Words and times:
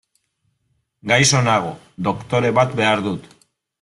Gaixo 1.11 1.41
nago, 1.49 1.75
doktore 2.11 2.53
bat 2.61 2.77
behar 2.81 3.05
dut. 3.11 3.29